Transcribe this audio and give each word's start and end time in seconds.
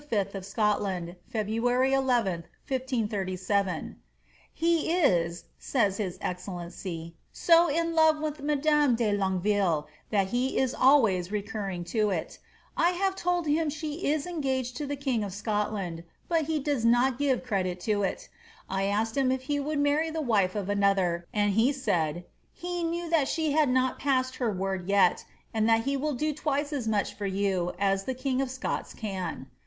of 0.33 0.43
Scotland, 0.43 1.15
February 1.29 1.93
11, 1.93 2.43
1537. 2.67 3.85
*^ 3.85 3.95
He 4.51 4.91
is,'' 4.93 5.43
says 5.59 5.97
his 5.97 6.17
excellency, 6.19 7.13
^^ 7.15 7.19
so 7.31 7.69
in 7.69 7.93
love 7.93 8.17
with 8.19 8.39
roadame 8.41 8.97
de 8.97 9.13
Longueville, 9.15 9.87
tliat 10.11 10.25
he 10.25 10.57
is 10.57 10.73
always 10.73 11.31
recurring 11.31 11.83
to 11.83 12.09
iL 12.09 12.25
I 12.75 12.89
have 12.97 13.15
told 13.15 13.45
him 13.45 13.69
she 13.69 14.03
it 14.07 14.25
engaged 14.25 14.75
to 14.77 14.87
the 14.87 14.95
(236) 14.95 14.97
AlfllB 14.97 14.97
or 14.97 14.97
CLBVB8. 14.97 15.03
237 15.03 15.03
king 15.13 15.23
of 15.23 15.33
Scotland, 15.33 16.03
but 16.27 16.45
he 16.45 16.57
does 16.59 16.83
not 16.83 17.19
give 17.19 17.43
credit 17.43 17.79
to 17.81 18.01
it. 18.01 18.27
J 18.71 18.89
asked 18.89 19.15
him 19.15 19.31
if 19.31 19.43
he 19.43 19.59
would 19.59 19.77
many 19.77 20.09
the 20.09 20.19
wife 20.19 20.55
of 20.55 20.67
another, 20.67 21.27
and 21.31 21.51
he 21.53 21.71
said, 21.71 22.15
^ 22.15 22.23
he 22.55 22.81
knew 22.81 23.07
that 23.11 23.27
she 23.27 23.51
had 23.51 23.69
not 23.69 23.99
passed 23.99 24.37
her 24.37 24.51
word 24.51 24.87
yet, 24.87 25.23
and 25.53 25.69
that 25.69 25.83
he 25.83 25.95
will 25.95 26.13
do 26.15 26.33
twice 26.33 26.73
as 26.73 26.87
much 26.87 27.13
for 27.13 27.27
yon 27.27 27.75
as 27.77 28.05
the 28.05 28.15
king 28.15 28.41
of 28.41 28.49
Scots 28.49 28.95
can.' 28.95 29.45